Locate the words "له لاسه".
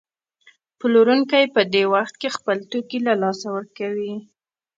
3.07-3.47